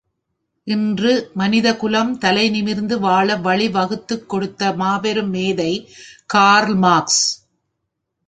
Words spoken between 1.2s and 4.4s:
மனிதகுலம் தலை நிமிர்ந்து வாழ வழி வகுத்துக்